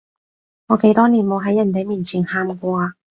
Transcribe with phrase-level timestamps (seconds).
[0.69, 2.95] 我幾多年冇喺人哋面前喊過啊